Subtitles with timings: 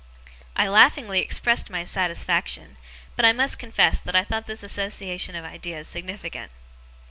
[0.55, 2.77] I laughingly expressed my satisfaction,
[3.15, 6.51] but I must confess that I thought this association of ideas significant.